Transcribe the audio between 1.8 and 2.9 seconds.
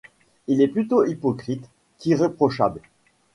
qu’irréprochable.